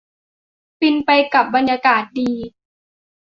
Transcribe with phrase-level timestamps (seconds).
[0.79, 2.31] ฟินไปกับบรรยากาศดี